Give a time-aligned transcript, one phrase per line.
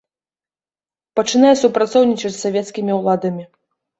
[1.19, 3.43] Пачынае супрацоўнічаць з савецкімі ўладамі.